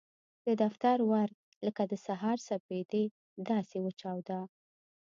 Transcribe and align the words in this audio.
د 0.45 0.47
دفتر 0.63 0.97
ور 1.11 1.29
لکه 1.65 1.83
د 1.91 1.93
سهار 2.05 2.37
سپېدې 2.47 3.03
داسې 3.49 3.77
وچاوده. 3.85 4.39